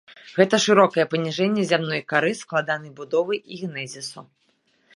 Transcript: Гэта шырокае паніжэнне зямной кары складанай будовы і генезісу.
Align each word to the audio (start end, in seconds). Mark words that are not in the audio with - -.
Гэта 0.37 0.55
шырокае 0.63 1.03
паніжэнне 1.11 1.65
зямной 1.71 2.01
кары 2.13 2.31
складанай 2.41 2.91
будовы 3.01 3.39
і 3.51 3.61
генезісу. 3.61 4.25